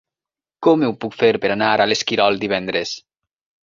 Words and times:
Com 0.67 0.85
ho 0.87 0.89
puc 1.05 1.19
fer 1.21 1.31
per 1.45 1.53
anar 1.59 1.71
a 1.77 1.89
l'Esquirol 1.93 2.45
divendres? 2.49 2.99